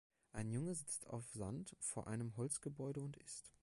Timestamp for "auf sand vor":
1.11-2.07